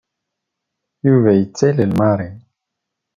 [1.07, 2.31] Yuba yettalel Mary.